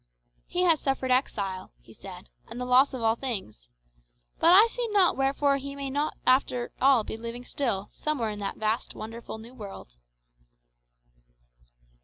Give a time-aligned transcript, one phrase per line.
[0.47, 3.69] "He has suffered exile," he said, "and the loss of all things.
[4.39, 8.39] But I see not wherefore he may not after all be living still, somewhere in
[8.39, 9.97] that vast wonderful New World."